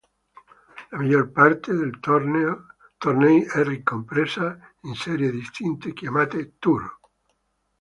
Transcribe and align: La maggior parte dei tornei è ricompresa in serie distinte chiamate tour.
La 0.89 0.97
maggior 0.97 1.29
parte 1.31 1.71
dei 1.75 1.91
tornei 1.99 3.43
è 3.43 3.63
ricompresa 3.63 4.57
in 4.81 4.95
serie 4.95 5.29
distinte 5.29 5.93
chiamate 5.93 6.55
tour. 6.57 6.97